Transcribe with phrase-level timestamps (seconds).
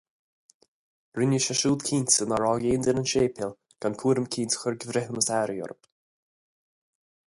[1.19, 3.55] Rinne sé siúd cinnte nár fhág aon duine an séipéal
[3.85, 5.97] gan cúram eicínt a chur de bhreithiúnas aithrí orthu.